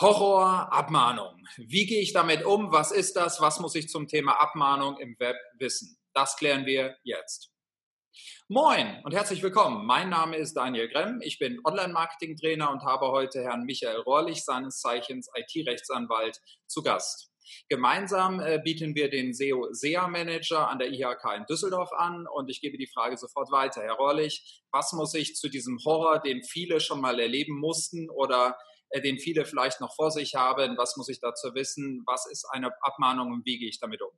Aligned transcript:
Horror, 0.00 0.72
Abmahnung. 0.72 1.44
Wie 1.56 1.84
gehe 1.84 2.00
ich 2.00 2.12
damit 2.12 2.44
um? 2.44 2.70
Was 2.70 2.92
ist 2.92 3.16
das? 3.16 3.40
Was 3.40 3.58
muss 3.58 3.74
ich 3.74 3.88
zum 3.88 4.06
Thema 4.06 4.40
Abmahnung 4.40 4.96
im 4.98 5.18
Web 5.18 5.34
wissen? 5.58 5.98
Das 6.14 6.36
klären 6.36 6.66
wir 6.66 6.96
jetzt. 7.02 7.50
Moin 8.46 9.02
und 9.02 9.12
herzlich 9.12 9.42
willkommen. 9.42 9.86
Mein 9.86 10.08
Name 10.08 10.36
ist 10.36 10.54
Daniel 10.54 10.88
Gremm. 10.88 11.20
Ich 11.20 11.40
bin 11.40 11.58
Online-Marketing-Trainer 11.64 12.70
und 12.70 12.84
habe 12.84 13.08
heute 13.08 13.42
Herrn 13.42 13.64
Michael 13.64 14.02
Rohrlich, 14.02 14.44
seines 14.44 14.78
Zeichens 14.78 15.28
IT-Rechtsanwalt, 15.34 16.38
zu 16.68 16.84
Gast. 16.84 17.32
Gemeinsam 17.68 18.38
äh, 18.38 18.60
bieten 18.62 18.94
wir 18.94 19.10
den 19.10 19.34
SEO 19.34 19.66
SEA 19.72 20.06
Manager 20.06 20.68
an 20.68 20.78
der 20.78 20.92
IHK 20.92 21.24
in 21.38 21.44
Düsseldorf 21.46 21.90
an 21.92 22.28
und 22.32 22.48
ich 22.50 22.60
gebe 22.60 22.78
die 22.78 22.86
Frage 22.86 23.16
sofort 23.16 23.50
weiter. 23.50 23.82
Herr 23.82 23.94
Rohrlich, 23.94 24.62
was 24.70 24.92
muss 24.92 25.14
ich 25.14 25.34
zu 25.34 25.48
diesem 25.48 25.76
Horror, 25.84 26.20
den 26.20 26.44
viele 26.44 26.78
schon 26.78 27.00
mal 27.00 27.18
erleben 27.18 27.58
mussten 27.58 28.08
oder 28.10 28.56
den 28.94 29.18
viele 29.18 29.44
vielleicht 29.44 29.80
noch 29.80 29.94
vor 29.94 30.10
sich 30.10 30.34
haben. 30.34 30.76
Was 30.76 30.96
muss 30.96 31.08
ich 31.08 31.20
dazu 31.20 31.54
wissen? 31.54 32.02
Was 32.06 32.26
ist 32.30 32.46
eine 32.50 32.72
Abmahnung 32.82 33.32
und 33.32 33.44
wie 33.44 33.58
gehe 33.58 33.68
ich 33.68 33.80
damit 33.80 34.02
um? 34.02 34.10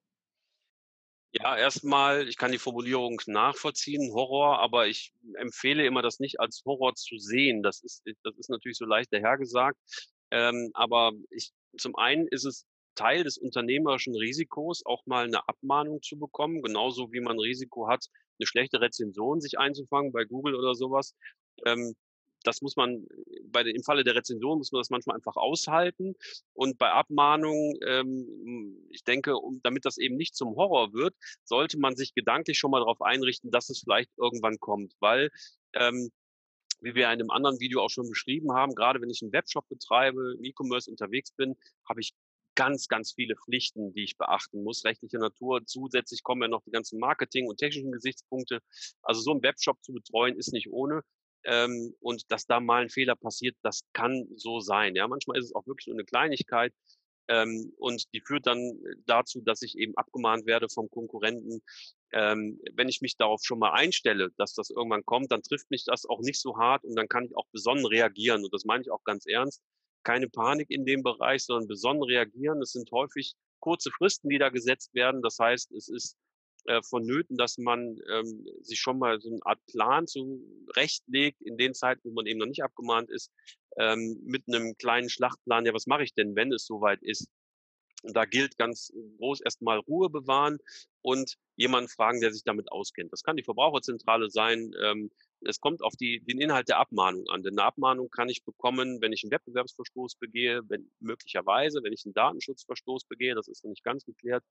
Ja, 1.32 1.56
erstmal, 1.56 2.28
ich 2.28 2.36
kann 2.36 2.50
die 2.50 2.58
Formulierung 2.58 3.20
nachvollziehen, 3.26 4.12
Horror, 4.12 4.58
aber 4.58 4.88
ich 4.88 5.12
empfehle 5.34 5.86
immer, 5.86 6.02
das 6.02 6.18
nicht 6.18 6.40
als 6.40 6.62
Horror 6.64 6.96
zu 6.96 7.18
sehen. 7.18 7.62
Das 7.62 7.82
ist, 7.82 8.02
das 8.24 8.36
ist 8.36 8.50
natürlich 8.50 8.76
so 8.76 8.84
leicht 8.84 9.12
dahergesagt. 9.12 9.78
Ähm, 10.32 10.70
aber 10.74 11.12
ich, 11.30 11.52
zum 11.78 11.94
einen 11.96 12.26
ist 12.28 12.44
es 12.44 12.66
Teil 12.96 13.22
des 13.22 13.38
unternehmerischen 13.38 14.16
Risikos, 14.16 14.84
auch 14.84 15.06
mal 15.06 15.24
eine 15.24 15.48
Abmahnung 15.48 16.02
zu 16.02 16.18
bekommen, 16.18 16.62
genauso 16.62 17.12
wie 17.12 17.20
man 17.20 17.38
Risiko 17.38 17.88
hat, 17.88 18.06
eine 18.38 18.46
schlechte 18.46 18.80
Rezension 18.80 19.40
sich 19.40 19.58
einzufangen 19.58 20.12
bei 20.12 20.24
Google 20.24 20.56
oder 20.56 20.74
sowas. 20.74 21.14
Ähm, 21.64 21.94
das 22.44 22.62
muss 22.62 22.76
man 22.76 23.06
bei 23.44 23.62
der, 23.62 23.74
im 23.74 23.82
Falle 23.82 24.04
der 24.04 24.14
Rezension 24.14 24.58
muss 24.58 24.72
man 24.72 24.80
das 24.80 24.90
manchmal 24.90 25.16
einfach 25.16 25.36
aushalten. 25.36 26.14
Und 26.52 26.78
bei 26.78 26.90
Abmahnungen, 26.90 27.78
ähm, 27.86 28.86
ich 28.90 29.04
denke, 29.04 29.36
um, 29.36 29.60
damit 29.62 29.84
das 29.84 29.98
eben 29.98 30.16
nicht 30.16 30.34
zum 30.34 30.56
Horror 30.56 30.92
wird, 30.92 31.14
sollte 31.44 31.78
man 31.78 31.96
sich 31.96 32.14
gedanklich 32.14 32.58
schon 32.58 32.70
mal 32.70 32.80
darauf 32.80 33.02
einrichten, 33.02 33.50
dass 33.50 33.70
es 33.70 33.80
vielleicht 33.80 34.10
irgendwann 34.16 34.58
kommt, 34.58 34.94
weil 35.00 35.30
ähm, 35.74 36.10
wie 36.80 36.94
wir 36.94 37.04
in 37.04 37.20
einem 37.20 37.30
anderen 37.30 37.60
Video 37.60 37.82
auch 37.82 37.90
schon 37.90 38.08
beschrieben 38.08 38.52
haben, 38.52 38.74
gerade 38.74 39.00
wenn 39.00 39.10
ich 39.10 39.22
einen 39.22 39.32
Webshop 39.32 39.68
betreibe, 39.68 40.34
im 40.38 40.44
E-Commerce 40.44 40.90
unterwegs 40.90 41.32
bin, 41.32 41.56
habe 41.86 42.00
ich 42.00 42.14
ganz, 42.54 42.88
ganz 42.88 43.12
viele 43.12 43.36
Pflichten, 43.36 43.92
die 43.92 44.04
ich 44.04 44.16
beachten 44.16 44.62
muss, 44.62 44.84
rechtlicher 44.84 45.18
Natur. 45.18 45.64
Zusätzlich 45.66 46.22
kommen 46.22 46.42
ja 46.42 46.48
noch 46.48 46.62
die 46.62 46.70
ganzen 46.70 46.98
Marketing- 46.98 47.48
und 47.48 47.58
technischen 47.58 47.92
Gesichtspunkte. 47.92 48.60
Also 49.02 49.20
so 49.20 49.30
einen 49.30 49.42
Webshop 49.42 49.82
zu 49.82 49.92
betreuen 49.92 50.36
ist 50.36 50.52
nicht 50.52 50.70
ohne. 50.70 51.02
Ähm, 51.44 51.94
und 52.00 52.30
dass 52.30 52.46
da 52.46 52.60
mal 52.60 52.82
ein 52.82 52.90
Fehler 52.90 53.16
passiert, 53.16 53.56
das 53.62 53.82
kann 53.92 54.28
so 54.36 54.60
sein. 54.60 54.94
Ja, 54.94 55.08
manchmal 55.08 55.38
ist 55.38 55.46
es 55.46 55.54
auch 55.54 55.66
wirklich 55.66 55.86
nur 55.86 55.96
eine 55.96 56.04
Kleinigkeit. 56.04 56.72
Ähm, 57.28 57.72
und 57.78 58.12
die 58.12 58.20
führt 58.20 58.46
dann 58.46 58.76
dazu, 59.06 59.40
dass 59.40 59.62
ich 59.62 59.78
eben 59.78 59.96
abgemahnt 59.96 60.46
werde 60.46 60.68
vom 60.68 60.90
Konkurrenten. 60.90 61.62
Ähm, 62.12 62.60
wenn 62.74 62.88
ich 62.88 63.00
mich 63.02 63.16
darauf 63.16 63.40
schon 63.44 63.60
mal 63.60 63.70
einstelle, 63.70 64.30
dass 64.36 64.54
das 64.54 64.70
irgendwann 64.70 65.04
kommt, 65.04 65.30
dann 65.30 65.42
trifft 65.42 65.70
mich 65.70 65.84
das 65.84 66.06
auch 66.06 66.20
nicht 66.20 66.40
so 66.40 66.58
hart 66.58 66.84
und 66.84 66.96
dann 66.96 67.08
kann 67.08 67.24
ich 67.24 67.36
auch 67.36 67.46
besonnen 67.52 67.86
reagieren. 67.86 68.42
Und 68.42 68.52
das 68.52 68.64
meine 68.64 68.82
ich 68.82 68.90
auch 68.90 69.04
ganz 69.04 69.26
ernst. 69.26 69.62
Keine 70.02 70.28
Panik 70.28 70.70
in 70.70 70.84
dem 70.84 71.02
Bereich, 71.04 71.44
sondern 71.44 71.68
besonnen 71.68 72.02
reagieren. 72.02 72.60
Es 72.62 72.72
sind 72.72 72.90
häufig 72.90 73.34
kurze 73.60 73.90
Fristen, 73.92 74.28
die 74.28 74.38
da 74.38 74.48
gesetzt 74.48 74.92
werden. 74.94 75.22
Das 75.22 75.38
heißt, 75.38 75.70
es 75.72 75.88
ist 75.88 76.16
äh, 76.66 76.82
vonnöten, 76.82 77.36
dass 77.36 77.58
man 77.58 77.98
ähm, 78.12 78.46
sich 78.62 78.80
schon 78.80 78.98
mal 78.98 79.20
so 79.20 79.30
eine 79.30 79.40
Art 79.44 79.64
Plan 79.66 80.06
zurechtlegt 80.06 81.40
in 81.42 81.56
den 81.56 81.74
Zeiten, 81.74 82.08
wo 82.08 82.12
man 82.12 82.26
eben 82.26 82.38
noch 82.38 82.46
nicht 82.46 82.62
abgemahnt 82.62 83.10
ist, 83.10 83.32
ähm, 83.78 84.20
mit 84.24 84.44
einem 84.46 84.76
kleinen 84.76 85.08
Schlachtplan, 85.08 85.66
ja, 85.66 85.74
was 85.74 85.86
mache 85.86 86.02
ich 86.02 86.14
denn, 86.14 86.36
wenn 86.36 86.52
es 86.52 86.66
soweit 86.66 87.02
ist? 87.02 87.28
Und 88.02 88.16
da 88.16 88.24
gilt 88.24 88.56
ganz 88.56 88.92
groß 89.18 89.40
erstmal 89.42 89.78
Ruhe 89.78 90.08
bewahren 90.08 90.58
und 91.02 91.36
jemanden 91.56 91.88
fragen, 91.88 92.20
der 92.20 92.32
sich 92.32 92.44
damit 92.44 92.72
auskennt. 92.72 93.12
Das 93.12 93.22
kann 93.22 93.36
die 93.36 93.42
Verbraucherzentrale 93.42 94.30
sein. 94.30 94.72
Ähm, 94.82 95.10
es 95.42 95.60
kommt 95.60 95.82
auf 95.82 95.94
die, 95.96 96.20
den 96.20 96.40
Inhalt 96.40 96.68
der 96.68 96.78
Abmahnung 96.78 97.28
an. 97.28 97.42
Denn 97.42 97.58
eine 97.58 97.66
Abmahnung 97.66 98.10
kann 98.10 98.28
ich 98.28 98.44
bekommen, 98.44 99.00
wenn 99.00 99.12
ich 99.12 99.22
einen 99.22 99.32
Wettbewerbsverstoß 99.32 100.16
begehe, 100.16 100.62
wenn 100.68 100.90
möglicherweise, 101.00 101.82
wenn 101.82 101.92
ich 101.92 102.04
einen 102.06 102.14
Datenschutzverstoß 102.14 103.04
begehe, 103.04 103.34
das 103.34 103.48
ist 103.48 103.64
noch 103.64 103.70
nicht 103.70 103.84
ganz 103.84 104.04
geklärt, 104.04 104.44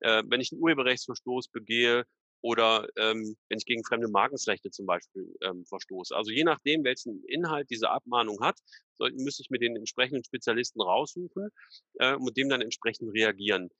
äh, 0.00 0.22
wenn 0.26 0.40
ich 0.40 0.52
einen 0.52 0.62
Urheberrechtsverstoß 0.62 1.48
begehe 1.48 2.04
oder 2.42 2.86
ähm, 2.96 3.36
wenn 3.48 3.58
ich 3.58 3.64
gegen 3.64 3.84
fremde 3.84 4.08
Markensrechte 4.08 4.70
zum 4.70 4.86
Beispiel 4.86 5.34
ähm, 5.42 5.64
verstoße. 5.64 6.14
Also 6.14 6.30
je 6.30 6.44
nachdem, 6.44 6.84
welchen 6.84 7.24
Inhalt 7.24 7.70
diese 7.70 7.90
Abmahnung 7.90 8.40
hat, 8.40 8.58
soll, 8.98 9.12
müsste 9.12 9.42
ich 9.42 9.50
mir 9.50 9.58
den 9.58 9.76
entsprechenden 9.76 10.24
Spezialisten 10.24 10.80
raussuchen 10.80 11.48
äh, 11.94 12.14
und 12.14 12.36
dem 12.36 12.48
dann 12.48 12.60
entsprechend 12.60 13.12
reagieren. 13.12 13.70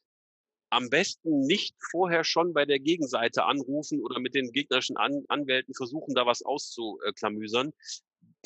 Am 0.70 0.90
besten 0.90 1.42
nicht 1.42 1.76
vorher 1.90 2.24
schon 2.24 2.52
bei 2.52 2.64
der 2.64 2.80
Gegenseite 2.80 3.44
anrufen 3.44 4.00
oder 4.00 4.18
mit 4.18 4.34
den 4.34 4.50
gegnerischen 4.50 4.96
An 4.96 5.24
Anwälten 5.28 5.74
versuchen, 5.74 6.14
da 6.14 6.26
was 6.26 6.42
auszuklamüsern, 6.42 7.72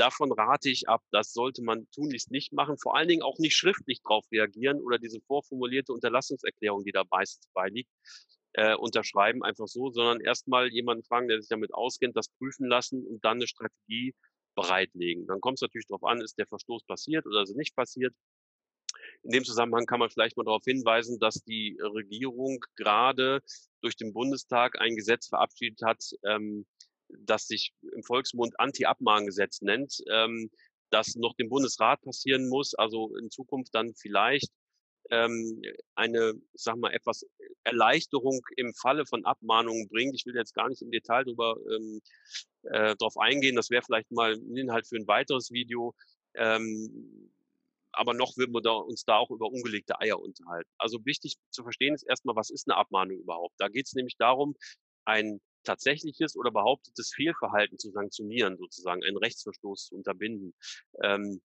davon 0.01 0.33
rate 0.33 0.71
ich 0.71 0.89
ab. 0.89 1.03
Das 1.11 1.33
sollte 1.33 1.63
man 1.63 1.89
tunlichst 1.91 2.31
nicht 2.31 2.53
machen. 2.53 2.79
Vor 2.79 2.97
allen 2.97 3.09
Dingen 3.09 3.23
auch 3.23 3.39
nicht 3.39 3.57
schriftlich 3.57 4.01
darauf 4.03 4.25
reagieren 4.33 4.81
oder 4.81 4.99
diese 4.99 5.21
vorformulierte 5.27 5.93
Unterlassungserklärung, 5.93 6.85
die 6.85 6.93
da 6.93 7.05
meistens 7.11 7.49
beiliegt, 7.53 7.91
äh, 8.55 8.75
unterschreiben, 8.75 9.45
einfach 9.45 9.67
so, 9.69 9.91
sondern 9.91 10.21
erstmal 10.21 10.69
jemanden 10.69 11.05
fragen, 11.05 11.29
der 11.29 11.41
sich 11.41 11.49
damit 11.49 11.73
auskennt, 11.75 12.17
das 12.17 12.29
prüfen 12.39 12.67
lassen 12.67 13.07
und 13.07 13.25
dann 13.25 13.37
eine 13.39 13.47
Strategie 13.47 14.15
bereitlegen. 14.57 15.27
Dann 15.27 15.41
kommt 15.41 15.59
es 15.59 15.63
natürlich 15.63 15.87
darauf 15.87 16.05
an, 16.05 16.21
ist 16.21 16.39
der 16.39 16.47
Verstoß 16.47 16.85
passiert 16.85 17.27
oder 17.27 17.43
ist 17.43 17.51
er 17.51 17.57
nicht 17.57 17.77
passiert. 17.77 18.15
In 19.23 19.31
dem 19.31 19.45
Zusammenhang 19.45 19.87
kann 19.87 20.01
man 20.01 20.11
vielleicht 20.11 20.37
mal 20.37 20.45
darauf 20.45 20.65
hinweisen, 20.65 21.19
dass 21.21 21.45
die 21.45 21.79
Regierung 21.81 22.65
gerade 22.77 23.43
durch 23.83 23.97
den 23.97 24.13
Bundestag 24.13 24.81
ein 24.81 24.97
Gesetz 24.97 25.29
verabschiedet 25.29 25.83
hat, 25.83 26.03
ähm, 26.25 26.67
das 27.19 27.47
sich 27.47 27.73
im 27.95 28.03
Volksmund 28.03 28.59
Anti-Abmahngesetz 28.59 29.63
nennt, 29.63 30.03
ähm, 30.11 30.51
das 30.91 31.15
noch 31.17 31.35
dem 31.35 31.49
Bundesrat 31.49 32.03
passieren 32.03 32.49
muss, 32.49 32.75
also 32.75 33.15
in 33.17 33.31
Zukunft 33.31 33.75
dann 33.75 33.95
vielleicht 33.95 34.51
ähm, 35.11 35.63
eine, 35.95 36.35
sag 36.55 36.77
mal, 36.77 36.93
etwas 36.93 37.27
Erleichterung 37.65 38.41
im 38.57 38.73
Falle 38.75 39.07
von 39.07 39.25
Abmahnungen 39.25 39.89
bringt. 39.89 40.15
Ich 40.15 40.27
will 40.27 40.35
jetzt 40.37 40.55
gar 40.55 40.69
nicht 40.69 40.83
im 40.83 40.91
Detail 40.91 41.25
drüber 41.25 41.57
ähm, 41.75 42.01
äh, 42.63 42.97
drauf 42.97 43.17
eingehen. 43.17 43.57
Das 43.57 43.71
wäre 43.71 43.83
vielleicht 43.83 44.11
mal 44.11 44.35
ein 44.35 44.57
Inhalt 44.57 44.87
für 44.87 44.97
ein 44.97 45.09
weiteres 45.09 45.51
Video. 45.51 45.95
Ähm, 46.35 47.31
aber 47.93 48.15
noch 48.15 48.37
würden 48.37 48.53
wir 48.53 48.63
da, 48.63 48.73
uns 48.73 49.05
da 49.05 49.17
auch 49.17 49.31
über 49.31 49.51
ungelegte 49.51 50.01
Eier 50.01 50.21
unterhalten. 50.21 50.71
Also 50.79 51.05
wichtig 51.05 51.37
zu 51.51 51.65
verstehen 51.65 51.95
ist 51.95 52.05
erstmal, 52.05 52.37
was 52.37 52.51
ist 52.51 52.69
eine 52.69 52.77
Abmahnung 52.77 53.19
überhaupt? 53.19 53.55
Da 53.59 53.69
geht 53.69 53.87
es 53.87 53.95
nämlich 53.95 54.17
darum, 54.17 54.55
ein 55.05 55.41
tatsächliches 55.65 56.37
oder 56.37 56.51
behauptetes 56.51 57.13
Fehlverhalten 57.15 57.79
zu 57.79 57.91
sanktionieren, 57.91 58.57
sozusagen 58.57 59.03
einen 59.05 59.17
Rechtsverstoß 59.17 59.87
zu 59.87 59.97
unterbinden. 59.97 60.55
Ähm, 61.03 61.41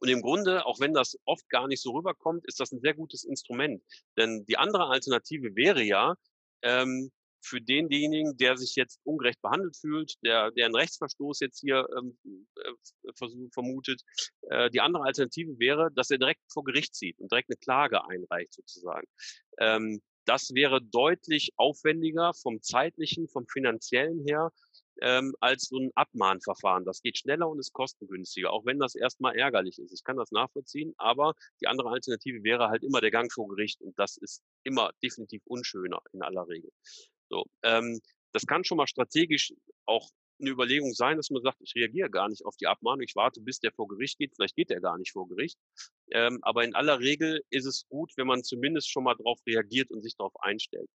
und 0.00 0.08
im 0.08 0.22
Grunde, 0.22 0.64
auch 0.64 0.80
wenn 0.80 0.94
das 0.94 1.18
oft 1.24 1.48
gar 1.50 1.68
nicht 1.68 1.82
so 1.82 1.92
rüberkommt, 1.92 2.46
ist 2.46 2.60
das 2.60 2.72
ein 2.72 2.80
sehr 2.80 2.94
gutes 2.94 3.24
Instrument. 3.24 3.82
Denn 4.16 4.44
die 4.46 4.56
andere 4.56 4.86
Alternative 4.86 5.54
wäre 5.54 5.82
ja, 5.82 6.14
ähm, 6.62 7.10
für 7.44 7.60
denjenigen, 7.60 8.36
der 8.36 8.56
sich 8.56 8.76
jetzt 8.76 9.00
ungerecht 9.04 9.42
behandelt 9.42 9.76
fühlt, 9.76 10.14
der, 10.24 10.52
der 10.52 10.66
einen 10.66 10.76
Rechtsverstoß 10.76 11.40
jetzt 11.40 11.60
hier 11.60 11.86
ähm, 11.98 12.16
äh, 12.56 13.48
vermutet, 13.52 14.02
äh, 14.42 14.70
die 14.70 14.80
andere 14.80 15.04
Alternative 15.04 15.58
wäre, 15.58 15.90
dass 15.92 16.10
er 16.10 16.18
direkt 16.18 16.40
vor 16.52 16.64
Gericht 16.64 16.94
zieht 16.94 17.18
und 17.18 17.32
direkt 17.32 17.50
eine 17.50 17.56
Klage 17.56 18.04
einreicht 18.04 18.54
sozusagen. 18.54 19.06
Ähm, 19.58 20.00
das 20.24 20.54
wäre 20.54 20.80
deutlich 20.82 21.52
aufwendiger 21.56 22.32
vom 22.34 22.62
zeitlichen, 22.62 23.28
vom 23.28 23.46
finanziellen 23.46 24.24
her 24.26 24.52
ähm, 25.00 25.34
als 25.40 25.64
so 25.64 25.78
ein 25.78 25.90
Abmahnverfahren. 25.94 26.84
Das 26.84 27.02
geht 27.02 27.18
schneller 27.18 27.48
und 27.48 27.58
ist 27.58 27.72
kostengünstiger, 27.72 28.52
auch 28.52 28.64
wenn 28.64 28.78
das 28.78 28.94
erstmal 28.94 29.36
ärgerlich 29.36 29.78
ist. 29.78 29.92
Ich 29.92 30.04
kann 30.04 30.16
das 30.16 30.30
nachvollziehen, 30.30 30.94
aber 30.98 31.34
die 31.60 31.66
andere 31.66 31.90
Alternative 31.90 32.42
wäre 32.44 32.68
halt 32.68 32.84
immer 32.84 33.00
der 33.00 33.10
Gang 33.10 33.32
vor 33.32 33.48
Gericht 33.48 33.80
und 33.80 33.98
das 33.98 34.16
ist 34.16 34.42
immer 34.62 34.90
definitiv 35.02 35.42
unschöner 35.46 36.00
in 36.12 36.22
aller 36.22 36.46
Regel. 36.48 36.70
So, 37.28 37.46
ähm, 37.62 38.00
das 38.32 38.46
kann 38.46 38.64
schon 38.64 38.76
mal 38.76 38.86
strategisch 38.86 39.52
auch 39.86 40.08
eine 40.42 40.50
Überlegung 40.50 40.92
sein, 40.92 41.16
dass 41.16 41.30
man 41.30 41.42
sagt, 41.42 41.58
ich 41.60 41.74
reagiere 41.74 42.10
gar 42.10 42.28
nicht 42.28 42.44
auf 42.44 42.56
die 42.56 42.66
Abmahnung, 42.66 43.02
ich 43.02 43.16
warte, 43.16 43.40
bis 43.40 43.60
der 43.60 43.72
vor 43.72 43.88
Gericht 43.88 44.18
geht. 44.18 44.34
Vielleicht 44.34 44.56
geht 44.56 44.70
er 44.70 44.80
gar 44.80 44.98
nicht 44.98 45.12
vor 45.12 45.28
Gericht. 45.28 45.58
Ähm, 46.10 46.38
aber 46.42 46.64
in 46.64 46.74
aller 46.74 47.00
Regel 47.00 47.42
ist 47.50 47.64
es 47.64 47.86
gut, 47.88 48.12
wenn 48.16 48.26
man 48.26 48.42
zumindest 48.44 48.90
schon 48.90 49.04
mal 49.04 49.14
darauf 49.14 49.40
reagiert 49.46 49.90
und 49.90 50.02
sich 50.02 50.16
darauf 50.16 50.34
einstellt. 50.40 50.88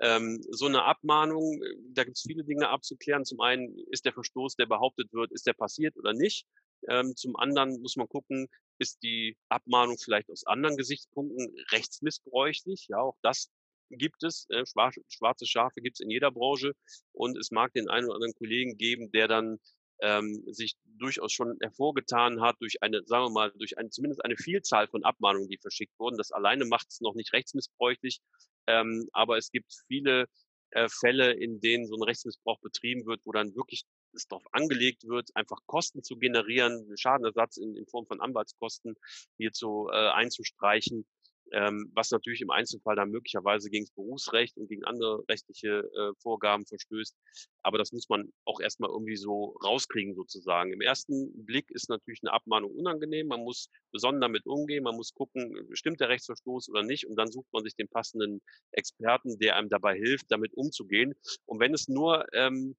Ähm, 0.00 0.42
so 0.50 0.66
eine 0.66 0.84
Abmahnung, 0.84 1.62
äh, 1.62 1.76
da 1.92 2.04
gibt 2.04 2.16
es 2.16 2.24
viele 2.26 2.44
Dinge 2.44 2.68
abzuklären. 2.68 3.24
Zum 3.24 3.40
einen 3.40 3.76
ist 3.90 4.04
der 4.04 4.12
Verstoß, 4.12 4.56
der 4.56 4.66
behauptet 4.66 5.12
wird, 5.12 5.32
ist 5.32 5.46
der 5.46 5.52
passiert 5.52 5.96
oder 5.96 6.12
nicht. 6.12 6.46
Ähm, 6.88 7.14
zum 7.14 7.36
anderen 7.36 7.80
muss 7.80 7.96
man 7.96 8.08
gucken, 8.08 8.48
ist 8.78 9.02
die 9.02 9.36
Abmahnung 9.48 9.96
vielleicht 9.98 10.30
aus 10.30 10.44
anderen 10.46 10.76
Gesichtspunkten 10.76 11.54
rechtsmissbräuchlich. 11.70 12.86
Ja, 12.88 12.98
auch 12.98 13.16
das 13.22 13.50
gibt 13.98 14.22
es. 14.22 14.46
Äh, 14.50 14.64
schwarze 14.66 15.46
Schafe 15.46 15.80
gibt 15.80 15.96
es 15.96 16.00
in 16.00 16.10
jeder 16.10 16.30
Branche. 16.30 16.72
Und 17.12 17.38
es 17.38 17.50
mag 17.50 17.72
den 17.72 17.88
einen 17.88 18.06
oder 18.06 18.16
anderen 18.16 18.34
Kollegen 18.34 18.76
geben, 18.76 19.10
der 19.12 19.28
dann 19.28 19.58
ähm, 20.02 20.42
sich 20.52 20.74
durchaus 20.84 21.32
schon 21.32 21.56
hervorgetan 21.60 22.40
hat 22.40 22.56
durch 22.60 22.82
eine, 22.82 23.02
sagen 23.06 23.26
wir 23.26 23.30
mal, 23.30 23.52
durch 23.56 23.78
eine, 23.78 23.88
zumindest 23.90 24.24
eine 24.24 24.36
Vielzahl 24.36 24.88
von 24.88 25.04
Abmahnungen, 25.04 25.48
die 25.48 25.58
verschickt 25.58 25.98
wurden. 25.98 26.18
Das 26.18 26.32
alleine 26.32 26.64
macht 26.64 26.88
es 26.90 27.00
noch 27.00 27.14
nicht 27.14 27.32
rechtsmissbräuchlich, 27.32 28.20
ähm, 28.66 29.08
aber 29.12 29.38
es 29.38 29.52
gibt 29.52 29.72
viele 29.86 30.26
äh, 30.70 30.88
Fälle, 30.88 31.32
in 31.32 31.60
denen 31.60 31.86
so 31.86 31.94
ein 31.94 32.02
Rechtsmissbrauch 32.02 32.58
betrieben 32.60 33.06
wird, 33.06 33.20
wo 33.24 33.32
dann 33.32 33.54
wirklich 33.54 33.84
es 34.14 34.26
darauf 34.26 34.44
angelegt 34.52 35.06
wird, 35.06 35.30
einfach 35.34 35.58
Kosten 35.66 36.02
zu 36.02 36.16
generieren, 36.16 36.86
Schadenersatz 36.96 37.56
in, 37.56 37.76
in 37.76 37.86
Form 37.86 38.06
von 38.06 38.20
Anwaltskosten 38.20 38.96
hier 39.38 39.52
zu 39.52 39.88
äh, 39.90 40.10
einzustreichen 40.10 41.06
ähm, 41.52 41.90
was 41.94 42.10
natürlich 42.10 42.40
im 42.40 42.50
Einzelfall 42.50 42.96
dann 42.96 43.10
möglicherweise 43.10 43.70
gegen 43.70 43.84
das 43.84 43.94
Berufsrecht 43.94 44.56
und 44.56 44.68
gegen 44.68 44.84
andere 44.84 45.24
rechtliche 45.28 45.90
äh, 45.94 46.12
Vorgaben 46.20 46.66
verstößt. 46.66 47.16
Aber 47.62 47.78
das 47.78 47.92
muss 47.92 48.08
man 48.08 48.32
auch 48.44 48.60
erstmal 48.60 48.90
irgendwie 48.90 49.16
so 49.16 49.56
rauskriegen 49.64 50.14
sozusagen. 50.14 50.72
Im 50.72 50.80
ersten 50.80 51.44
Blick 51.44 51.70
ist 51.70 51.88
natürlich 51.88 52.20
eine 52.22 52.32
Abmahnung 52.32 52.72
unangenehm. 52.72 53.28
Man 53.28 53.40
muss 53.40 53.68
besonnen 53.92 54.20
damit 54.20 54.46
umgehen. 54.46 54.84
Man 54.84 54.96
muss 54.96 55.12
gucken, 55.12 55.54
stimmt 55.72 56.00
der 56.00 56.08
Rechtsverstoß 56.08 56.70
oder 56.70 56.82
nicht. 56.82 57.06
Und 57.06 57.16
dann 57.16 57.30
sucht 57.30 57.52
man 57.52 57.64
sich 57.64 57.74
den 57.76 57.88
passenden 57.88 58.40
Experten, 58.72 59.38
der 59.38 59.56
einem 59.56 59.68
dabei 59.68 59.96
hilft, 59.96 60.30
damit 60.30 60.54
umzugehen. 60.54 61.14
Und 61.46 61.60
wenn 61.60 61.74
es 61.74 61.88
nur 61.88 62.26
ähm, 62.32 62.76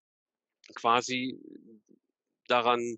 quasi 0.75 1.39
daran 2.47 2.97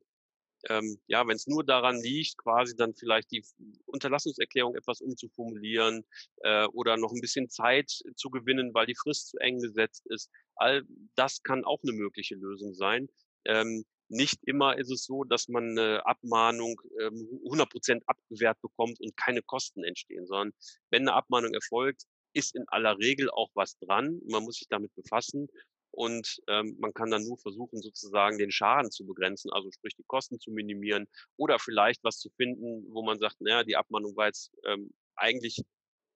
ähm, 0.69 0.99
ja, 1.07 1.27
wenn 1.27 1.35
es 1.35 1.47
nur 1.47 1.63
daran 1.63 2.01
liegt, 2.01 2.37
quasi 2.37 2.75
dann 2.75 2.93
vielleicht 2.95 3.31
die 3.31 3.43
Unterlassungserklärung 3.85 4.75
etwas 4.75 5.01
umzuformulieren 5.01 6.05
äh, 6.41 6.65
oder 6.67 6.97
noch 6.97 7.11
ein 7.11 7.21
bisschen 7.21 7.49
Zeit 7.49 7.91
zu 8.15 8.29
gewinnen, 8.29 8.73
weil 8.73 8.85
die 8.85 8.95
Frist 8.95 9.29
zu 9.29 9.37
eng 9.37 9.59
gesetzt 9.59 10.05
ist. 10.07 10.29
All 10.55 10.83
das 11.15 11.43
kann 11.43 11.65
auch 11.65 11.79
eine 11.83 11.93
mögliche 11.93 12.35
Lösung 12.35 12.73
sein. 12.73 13.07
Ähm, 13.45 13.85
nicht 14.07 14.39
immer 14.43 14.77
ist 14.77 14.91
es 14.91 15.05
so, 15.05 15.23
dass 15.23 15.47
man 15.47 15.71
eine 15.71 16.05
Abmahnung 16.05 16.79
ähm, 17.01 17.41
100% 17.45 18.01
abgewehrt 18.05 18.61
bekommt 18.61 18.99
und 19.01 19.17
keine 19.17 19.41
Kosten 19.41 19.83
entstehen, 19.83 20.27
sondern 20.27 20.53
wenn 20.91 21.03
eine 21.03 21.13
Abmahnung 21.13 21.53
erfolgt, 21.53 22.03
ist 22.33 22.55
in 22.55 22.65
aller 22.67 22.97
Regel 22.99 23.29
auch 23.31 23.49
was 23.55 23.77
dran. 23.79 24.19
Man 24.27 24.43
muss 24.43 24.57
sich 24.57 24.67
damit 24.67 24.93
befassen 24.95 25.47
und 25.95 26.41
ähm, 26.47 26.75
man 26.79 26.93
kann 26.93 27.09
dann 27.09 27.23
nur 27.23 27.37
versuchen, 27.37 27.81
sozusagen 27.81 28.37
den 28.37 28.51
Schaden 28.51 28.91
zu 28.91 29.05
begrenzen, 29.05 29.51
also 29.51 29.71
sprich 29.71 29.95
die 29.95 30.03
Kosten 30.03 30.39
zu 30.39 30.51
minimieren 30.51 31.07
oder 31.37 31.57
vielleicht 31.57 32.03
was 32.03 32.19
zu 32.19 32.29
finden, 32.35 32.85
wo 32.93 33.01
man 33.01 33.17
sagt, 33.17 33.39
naja, 33.39 33.63
die 33.63 33.77
Abmahnung 33.77 34.15
war 34.15 34.27
jetzt 34.27 34.51
ähm, 34.65 34.91
eigentlich 35.15 35.63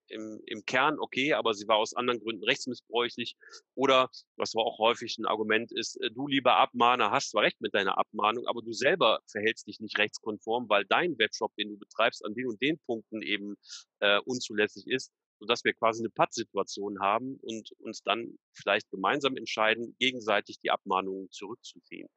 im, 0.09 0.41
im 0.45 0.65
Kern 0.65 0.99
okay, 0.99 1.33
aber 1.33 1.53
sie 1.53 1.67
war 1.67 1.77
aus 1.77 1.93
anderen 1.93 2.19
Gründen 2.19 2.43
rechtsmissbräuchlich. 2.43 3.35
Oder, 3.75 4.09
was 4.35 4.55
auch 4.55 4.79
häufig 4.79 5.17
ein 5.17 5.25
Argument 5.25 5.71
ist, 5.71 6.01
äh, 6.01 6.11
du 6.11 6.27
lieber 6.27 6.57
Abmahner 6.57 7.11
hast 7.11 7.31
zwar 7.31 7.43
recht 7.43 7.61
mit 7.61 7.73
deiner 7.73 7.97
Abmahnung, 7.97 8.47
aber 8.47 8.61
du 8.61 8.73
selber 8.73 9.19
verhältst 9.27 9.67
dich 9.67 9.79
nicht 9.79 9.97
rechtskonform, 9.97 10.67
weil 10.67 10.85
dein 10.85 11.17
Webshop, 11.19 11.55
den 11.55 11.69
du 11.69 11.77
betreibst, 11.77 12.25
an 12.25 12.33
den 12.33 12.47
und 12.47 12.61
den 12.61 12.79
Punkten 12.79 13.21
eben 13.21 13.55
äh, 13.99 14.19
unzulässig 14.25 14.87
ist 14.87 15.11
sodass 15.39 15.63
wir 15.63 15.73
quasi 15.73 16.01
eine 16.01 16.09
Pattsituation 16.09 16.99
haben 16.99 17.39
und 17.41 17.71
uns 17.79 18.01
dann 18.03 18.37
vielleicht 18.53 18.89
gemeinsam 18.91 19.37
entscheiden, 19.37 19.95
gegenseitig 19.99 20.59
die 20.59 20.71
Abmahnungen 20.71 21.31
zurückzuziehen. 21.31 22.09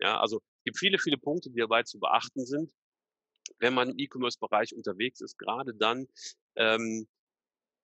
Ja, 0.00 0.20
also 0.20 0.38
es 0.38 0.64
gibt 0.64 0.78
viele, 0.78 0.98
viele 0.98 1.16
Punkte, 1.16 1.50
die 1.50 1.60
dabei 1.60 1.84
zu 1.84 1.98
beachten 1.98 2.44
sind. 2.44 2.70
Wenn 3.58 3.74
man 3.74 3.90
im 3.90 3.98
E-Commerce-Bereich 3.98 4.74
unterwegs 4.74 5.20
ist, 5.20 5.38
gerade 5.38 5.74
dann 5.74 6.08
ähm, 6.56 7.06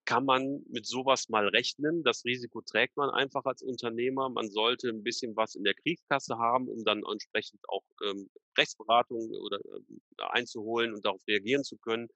kann 0.05 0.25
man 0.25 0.65
mit 0.69 0.85
sowas 0.85 1.29
mal 1.29 1.47
rechnen. 1.47 2.03
Das 2.03 2.25
Risiko 2.25 2.61
trägt 2.61 2.97
man 2.97 3.11
einfach 3.11 3.45
als 3.45 3.63
Unternehmer. 3.63 4.29
Man 4.29 4.51
sollte 4.51 4.89
ein 4.89 5.05
bisschen 5.05 5.37
was 5.37 5.55
in 5.55 5.63
der 5.63 5.75
Kriegskasse 5.75 6.37
haben, 6.39 6.69
um 6.69 6.85
dann 6.85 7.05
entsprechend 7.05 7.61
auch 7.69 7.85
ähm, 8.05 8.29
Rechtsberatung 8.59 9.31
oder 9.31 9.59
äh, 9.59 10.23
einzuholen 10.31 10.93
und 10.93 11.05
darauf 11.05 11.23
reagieren 11.29 11.63
zu 11.63 11.79
können 11.79 12.09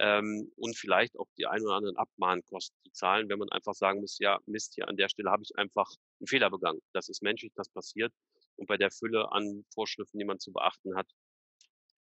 ähm, 0.00 0.50
und 0.56 0.78
vielleicht 0.78 1.18
auch 1.18 1.28
die 1.36 1.46
ein 1.46 1.60
oder 1.60 1.74
anderen 1.74 1.96
Abmahnkosten 1.98 2.74
zu 2.84 2.92
zahlen, 2.92 3.28
wenn 3.28 3.38
man 3.38 3.50
einfach 3.50 3.74
sagen 3.74 4.00
muss, 4.00 4.18
ja, 4.18 4.38
Mist, 4.46 4.74
hier 4.74 4.88
an 4.88 4.96
der 4.96 5.10
Stelle 5.10 5.30
habe 5.30 5.42
ich 5.42 5.56
einfach 5.58 5.88
einen 6.20 6.26
Fehler 6.26 6.50
begangen. 6.50 6.80
Das 6.94 7.10
ist 7.10 7.22
menschlich, 7.22 7.52
das 7.54 7.68
passiert. 7.68 8.12
Und 8.56 8.66
bei 8.66 8.78
der 8.78 8.90
Fülle 8.90 9.30
an 9.30 9.64
Vorschriften, 9.74 10.18
die 10.18 10.24
man 10.24 10.38
zu 10.38 10.52
beachten 10.52 10.96
hat, 10.96 11.06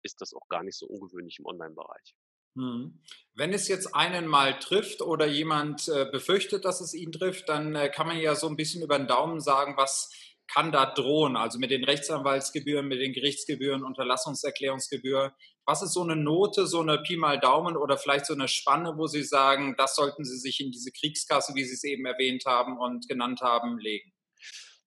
ist 0.01 0.21
das 0.21 0.33
auch 0.33 0.47
gar 0.49 0.63
nicht 0.63 0.77
so 0.77 0.87
ungewöhnlich 0.87 1.37
im 1.37 1.45
Online-Bereich. 1.45 2.15
Hm. 2.55 2.99
Wenn 3.35 3.53
es 3.53 3.67
jetzt 3.67 3.95
einen 3.95 4.27
mal 4.27 4.57
trifft 4.59 5.01
oder 5.01 5.27
jemand 5.27 5.87
äh, 5.87 6.05
befürchtet, 6.11 6.65
dass 6.65 6.81
es 6.81 6.95
ihn 6.95 7.11
trifft, 7.11 7.47
dann 7.47 7.75
äh, 7.75 7.89
kann 7.89 8.07
man 8.07 8.17
ja 8.17 8.35
so 8.35 8.47
ein 8.47 8.55
bisschen 8.55 8.83
über 8.83 8.97
den 8.97 9.07
Daumen 9.07 9.39
sagen, 9.39 9.77
was 9.77 10.11
kann 10.47 10.71
da 10.71 10.93
drohen? 10.93 11.35
Also 11.35 11.59
mit 11.59 11.71
den 11.71 11.83
Rechtsanwaltsgebühren, 11.83 12.87
mit 12.87 12.99
den 12.99 13.13
Gerichtsgebühren, 13.13 13.83
Unterlassungserklärungsgebühr. 13.83 15.33
Was 15.65 15.81
ist 15.81 15.93
so 15.93 16.01
eine 16.01 16.15
Note, 16.15 16.67
so 16.67 16.81
eine 16.81 16.99
Pi 16.99 17.15
mal 17.15 17.39
Daumen 17.39 17.77
oder 17.77 17.97
vielleicht 17.97 18.25
so 18.25 18.33
eine 18.33 18.47
Spanne, 18.47 18.97
wo 18.97 19.07
Sie 19.07 19.23
sagen, 19.23 19.75
das 19.77 19.95
sollten 19.95 20.25
Sie 20.25 20.37
sich 20.37 20.59
in 20.59 20.71
diese 20.71 20.91
Kriegskasse, 20.91 21.55
wie 21.55 21.63
Sie 21.63 21.73
es 21.73 21.83
eben 21.83 22.05
erwähnt 22.05 22.43
haben 22.45 22.77
und 22.77 23.07
genannt 23.07 23.41
haben, 23.41 23.77
legen? 23.77 24.11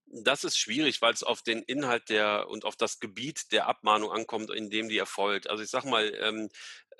Das 0.09 0.43
ist 0.43 0.57
schwierig, 0.57 1.01
weil 1.01 1.13
es 1.13 1.23
auf 1.23 1.41
den 1.41 1.61
Inhalt 1.63 2.09
der 2.09 2.47
und 2.49 2.63
auf 2.63 2.75
das 2.77 2.99
Gebiet 2.99 3.51
der 3.51 3.67
Abmahnung 3.67 4.11
ankommt, 4.11 4.51
in 4.51 4.69
dem 4.69 4.87
die 4.87 4.97
erfolgt. 4.97 5.49
Also 5.49 5.63
ich 5.63 5.69
sage 5.69 5.89
mal, 5.89 6.13
ähm, 6.21 6.49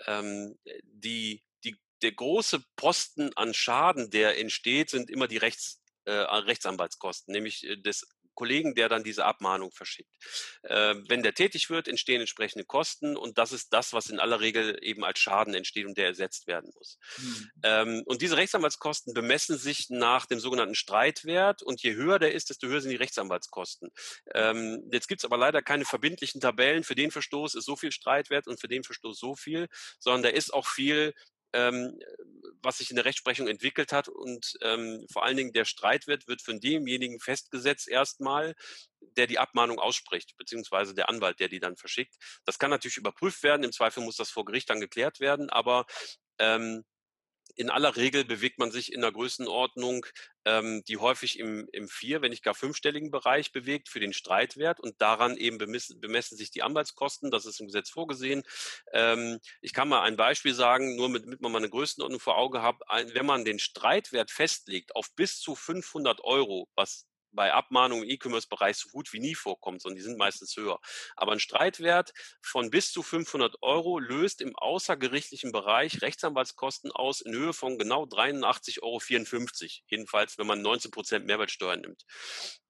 ähm, 0.08 0.58
die, 0.84 1.44
die, 1.64 1.78
der 2.02 2.12
große 2.12 2.62
Posten 2.76 3.32
an 3.38 3.54
Schaden, 3.54 4.10
der 4.10 4.38
entsteht, 4.40 4.90
sind 4.90 5.10
immer 5.10 5.28
die 5.28 5.38
Rechts, 5.38 5.82
äh, 6.04 6.12
Rechtsanwaltskosten, 6.12 7.32
nämlich 7.32 7.66
äh, 7.66 7.78
des 7.78 8.06
Kollegen, 8.38 8.76
der 8.76 8.88
dann 8.88 9.04
diese 9.04 9.26
Abmahnung 9.26 9.72
verschickt. 9.72 10.16
Äh, 10.62 10.96
wenn 11.10 11.24
der 11.24 11.34
tätig 11.34 11.70
wird, 11.70 11.88
entstehen 11.88 12.22
entsprechende 12.22 12.64
Kosten 12.64 13.18
und 13.18 13.38
das 13.38 13.52
ist 13.52 13.74
das, 13.74 13.94
was 13.94 14.10
in 14.10 14.20
aller 14.20 14.40
Regel 14.40 14.78
eben 14.82 15.04
als 15.04 15.20
Schaden 15.20 15.56
entsteht 15.56 15.88
und 15.88 15.98
der 15.98 16.06
ersetzt 16.06 16.46
werden 16.46 16.72
muss. 16.76 17.00
Mhm. 17.18 17.52
Ähm, 17.64 18.04
und 18.06 18.22
diese 18.22 18.38
Rechtsanwaltskosten 18.38 19.14
bemessen 19.14 19.58
sich 19.58 19.90
nach 19.90 20.28
dem 20.28 20.40
sogenannten 20.40 20.76
Streitwert 20.76 21.64
und 21.64 21.82
je 21.82 21.96
höher 21.96 22.20
der 22.20 22.34
ist, 22.34 22.52
desto 22.52 22.68
höher 22.68 22.80
sind 22.80 22.92
die 22.92 22.98
Rechtsanwaltskosten. 22.98 23.90
Ähm, 24.36 24.88
jetzt 24.92 25.08
gibt 25.08 25.22
es 25.22 25.26
aber 25.26 25.38
leider 25.38 25.64
keine 25.64 25.86
verbindlichen 25.86 26.40
Tabellen. 26.40 26.84
Für 26.84 26.96
den 26.96 27.10
Verstoß 27.10 27.56
ist 27.56 27.66
so 27.66 27.76
viel 27.76 27.92
Streitwert 27.92 28.48
und 28.48 28.62
für 28.62 28.68
den 28.68 28.84
Verstoß 28.84 29.18
so 29.18 29.36
viel, 29.36 29.68
sondern 30.00 30.24
da 30.24 30.30
ist 30.30 30.54
auch 30.54 30.68
viel 30.68 31.14
ähm, 31.54 31.98
was 32.62 32.80
sich 32.80 32.90
in 32.90 32.96
der 32.96 33.06
Rechtsprechung 33.06 33.48
entwickelt 33.48 33.92
hat. 33.92 34.08
Und 34.08 34.58
ähm, 34.62 35.06
vor 35.12 35.24
allen 35.24 35.38
Dingen 35.38 35.54
der 35.54 35.66
Streitwert 35.66 36.28
wird 36.28 36.42
von 36.42 36.60
demjenigen 36.60 37.20
festgesetzt 37.20 37.88
erstmal, 37.88 38.56
der 39.00 39.28
die 39.28 39.40
Abmahnung 39.40 39.80
ausspricht, 39.80 40.36
beziehungsweise 40.38 40.94
der 40.94 41.10
Anwalt, 41.10 41.40
der 41.40 41.50
die 41.50 41.60
dann 41.60 41.78
verschickt. 41.78 42.16
Das 42.46 42.60
kann 42.60 42.70
natürlich 42.70 42.98
überprüft 42.98 43.44
werden. 43.44 43.64
Im 43.64 43.72
Zweifel 43.72 44.04
muss 44.04 44.16
das 44.16 44.30
vor 44.30 44.46
Gericht 44.46 44.70
dann 44.70 44.80
geklärt 44.80 45.20
werden. 45.20 45.50
Aber 45.50 45.86
ähm, 46.40 46.84
in 47.58 47.72
aller 47.72 47.96
Regel 47.96 48.24
bewegt 48.24 48.60
man 48.60 48.72
sich 48.72 48.94
in 48.94 49.04
einer 49.04 49.12
Größenordnung, 49.12 50.06
ähm, 50.46 50.84
die 50.88 50.98
häufig 50.98 51.40
im, 51.40 51.68
im 51.74 51.90
vier, 51.90 52.22
wenn 52.22 52.30
nicht 52.30 52.44
gar 52.44 52.54
fünfstelligen 52.54 53.10
Bereich 53.10 53.52
bewegt 53.52 53.90
für 53.90 54.00
den 54.00 54.14
Streitwert 54.14 54.80
und 54.80 55.02
daran 55.02 55.36
eben 55.38 55.58
bemessen, 55.58 56.00
bemessen 56.00 56.38
sich 56.38 56.52
die 56.52 56.62
Anwaltskosten. 56.62 57.32
Das 57.32 57.46
ist 57.46 57.60
im 57.60 57.66
Gesetz 57.66 57.90
vorgesehen. 57.90 58.44
Ähm, 58.94 59.40
ich 59.62 59.74
kann 59.74 59.90
mal 59.90 60.04
ein 60.04 60.18
Beispiel 60.18 60.54
sagen, 60.54 60.96
nur 60.96 61.10
mit, 61.10 61.26
damit 61.26 61.42
man 61.42 61.52
mal 61.52 61.58
eine 61.58 61.70
Größenordnung 61.70 62.20
vor 62.20 62.38
Auge 62.38 62.62
hat. 62.62 62.76
Ein, 62.88 63.14
wenn 63.16 63.26
man 63.26 63.44
den 63.44 63.60
Streitwert 63.60 64.30
festlegt 64.30 64.96
auf 64.96 65.14
bis 65.16 65.40
zu 65.40 65.56
500 65.56 66.22
Euro, 66.24 66.70
was 66.76 67.08
bei 67.38 67.54
Abmahnungen 67.54 68.04
im 68.04 68.10
E-Commerce-Bereich 68.10 68.76
so 68.76 68.90
gut 68.90 69.14
wie 69.14 69.22
nie 69.22 69.36
vorkommt, 69.36 69.82
sondern 69.82 69.96
die 69.96 70.02
sind 70.02 70.18
meistens 70.18 70.58
höher. 70.58 70.80
Aber 71.16 71.32
ein 71.32 71.40
Streitwert 71.40 72.12
von 72.42 72.70
bis 72.70 72.92
zu 72.92 73.02
500 73.02 73.62
Euro 73.62 74.00
löst 74.00 74.42
im 74.42 74.54
außergerichtlichen 74.58 75.54
Bereich 75.54 76.02
Rechtsanwaltskosten 76.02 76.92
aus 76.92 77.22
in 77.22 77.34
Höhe 77.34 77.54
von 77.54 77.78
genau 77.78 78.04
83,54 78.04 78.82
Euro. 78.82 79.00
Jedenfalls, 79.88 80.38
wenn 80.38 80.48
man 80.48 80.62
19 80.62 80.92
Prozent 80.92 81.26
Mehrwertsteuer 81.26 81.78
nimmt. 81.78 82.04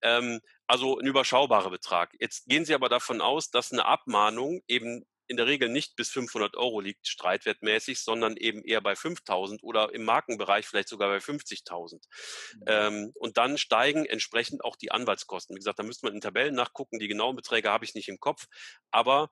Ähm, 0.02 0.42
also 0.68 1.00
ein 1.00 1.08
überschaubarer 1.08 1.72
Betrag. 1.72 2.14
Jetzt 2.20 2.46
gehen 2.46 2.66
Sie 2.66 2.76
aber 2.76 2.90
davon 2.90 3.22
aus, 3.22 3.50
dass 3.50 3.72
eine 3.72 3.86
Abmahnung 3.86 4.62
eben 4.68 5.06
in 5.28 5.38
der 5.38 5.48
Regel 5.48 5.70
nicht 5.70 5.96
bis 5.96 6.10
500 6.10 6.56
Euro 6.56 6.80
liegt, 6.80 7.08
streitwertmäßig, 7.08 8.02
sondern 8.02 8.38
eben 8.38 8.64
eher 8.64 8.82
bei 8.82 8.96
5000 8.96 9.64
oder 9.64 9.94
im 9.94 10.04
Markenbereich 10.04 10.68
vielleicht 10.68 10.90
sogar 10.90 11.10
bei 11.10 11.18
50.000. 11.18 11.94
Mhm. 11.94 12.64
Ähm, 12.68 13.12
und 13.16 13.38
dann 13.38 13.58
steigen 13.58 14.06
entsprechend 14.06 14.64
auch 14.64 14.76
die 14.76 14.92
Anwaltskosten. 14.92 15.56
Wie 15.56 15.60
gesagt, 15.60 15.80
da 15.80 15.84
müsste 15.84 16.06
man 16.06 16.16
in 16.16 16.22
Tabellen 16.22 16.56
nachgucken. 16.56 17.00
Die 17.00 17.08
genauen 17.08 17.36
Beträge 17.36 17.70
habe 17.70 17.86
ich 17.86 17.96
nicht 17.96 18.10
im 18.10 18.20
Kopf. 18.20 18.48
Aber 18.92 19.30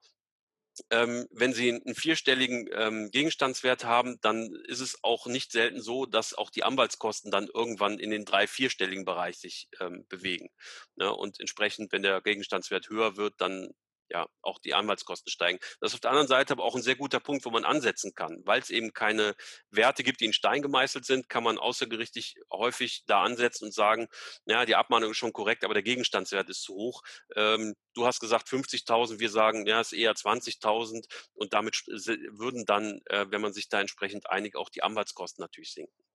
ähm, 0.90 1.26
wenn 1.30 1.52
Sie 1.52 1.70
einen 1.70 1.94
vierstelligen 1.94 2.68
ähm, 2.72 3.10
Gegenstandswert 3.10 3.84
haben, 3.84 4.18
dann 4.20 4.54
ist 4.66 4.80
es 4.80 5.02
auch 5.02 5.26
nicht 5.26 5.52
selten 5.52 5.80
so, 5.80 6.06
dass 6.06 6.34
auch 6.34 6.50
die 6.50 6.64
Anwaltskosten 6.64 7.30
dann 7.30 7.48
irgendwann 7.52 7.98
in 7.98 8.10
den 8.10 8.24
drei-, 8.24 8.46
vierstelligen 8.46 9.04
Bereich 9.04 9.38
sich 9.38 9.68
ähm, 9.80 10.06
bewegen. 10.08 10.50
Ne? 10.96 11.12
Und 11.12 11.40
entsprechend, 11.40 11.92
wenn 11.92 12.02
der 12.02 12.20
Gegenstandswert 12.20 12.88
höher 12.88 13.16
wird, 13.16 13.40
dann 13.40 13.70
ja 14.10 14.26
auch 14.42 14.58
die 14.58 14.74
Anwaltskosten 14.74 15.30
steigen. 15.30 15.58
Das 15.80 15.90
ist 15.90 15.94
auf 15.94 16.00
der 16.00 16.10
anderen 16.10 16.28
Seite 16.28 16.52
aber 16.52 16.64
auch 16.64 16.74
ein 16.74 16.82
sehr 16.82 16.96
guter 16.96 17.20
Punkt, 17.20 17.44
wo 17.44 17.50
man 17.50 17.64
ansetzen 17.64 18.14
kann, 18.14 18.42
weil 18.44 18.60
es 18.60 18.70
eben 18.70 18.92
keine 18.92 19.34
Werte 19.70 20.02
gibt, 20.02 20.20
die 20.20 20.26
in 20.26 20.32
Stein 20.32 20.62
gemeißelt 20.62 21.04
sind, 21.04 21.28
kann 21.28 21.44
man 21.44 21.58
außergerichtlich 21.58 22.36
häufig 22.52 23.04
da 23.06 23.22
ansetzen 23.22 23.66
und 23.66 23.74
sagen, 23.74 24.08
ja, 24.46 24.64
die 24.64 24.76
Abmahnung 24.76 25.10
ist 25.10 25.16
schon 25.16 25.32
korrekt, 25.32 25.64
aber 25.64 25.74
der 25.74 25.82
Gegenstandswert 25.82 26.48
ist 26.48 26.62
zu 26.62 26.74
hoch. 26.74 27.02
Ähm, 27.34 27.74
du 27.94 28.06
hast 28.06 28.20
gesagt 28.20 28.48
50.000, 28.48 29.18
wir 29.18 29.30
sagen, 29.30 29.66
ja, 29.66 29.80
es 29.80 29.92
ist 29.92 29.98
eher 29.98 30.12
20.000 30.12 31.06
und 31.34 31.52
damit 31.52 31.82
würden 31.86 32.64
dann, 32.66 33.00
äh, 33.06 33.26
wenn 33.30 33.40
man 33.40 33.52
sich 33.52 33.68
da 33.68 33.80
entsprechend 33.80 34.30
einigt, 34.30 34.56
auch 34.56 34.70
die 34.70 34.82
Anwaltskosten 34.82 35.42
natürlich 35.42 35.72
sinken. 35.72 36.06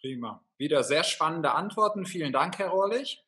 Prima. 0.00 0.42
Wieder 0.56 0.82
sehr 0.82 1.04
spannende 1.04 1.52
Antworten. 1.52 2.06
Vielen 2.06 2.32
Dank, 2.32 2.58
Herr 2.58 2.68
Rohrlich. 2.68 3.22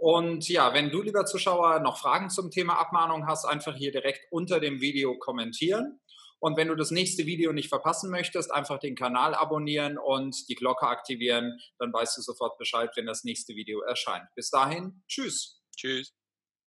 Und 0.00 0.48
ja, 0.48 0.72
wenn 0.72 0.90
du, 0.90 1.02
lieber 1.02 1.26
Zuschauer, 1.26 1.80
noch 1.80 1.98
Fragen 1.98 2.30
zum 2.30 2.50
Thema 2.50 2.80
Abmahnung 2.80 3.26
hast, 3.26 3.44
einfach 3.44 3.76
hier 3.76 3.92
direkt 3.92 4.26
unter 4.30 4.58
dem 4.58 4.80
Video 4.80 5.18
kommentieren. 5.18 6.00
Und 6.38 6.56
wenn 6.56 6.68
du 6.68 6.74
das 6.74 6.90
nächste 6.90 7.26
Video 7.26 7.52
nicht 7.52 7.68
verpassen 7.68 8.10
möchtest, 8.10 8.50
einfach 8.50 8.78
den 8.78 8.96
Kanal 8.96 9.34
abonnieren 9.34 9.98
und 9.98 10.48
die 10.48 10.54
Glocke 10.54 10.86
aktivieren. 10.86 11.60
Dann 11.78 11.92
weißt 11.92 12.16
du 12.16 12.22
sofort 12.22 12.56
Bescheid, 12.56 12.90
wenn 12.96 13.04
das 13.04 13.24
nächste 13.24 13.54
Video 13.54 13.80
erscheint. 13.82 14.26
Bis 14.34 14.48
dahin, 14.48 15.02
tschüss. 15.06 15.60
Tschüss. 15.76 16.14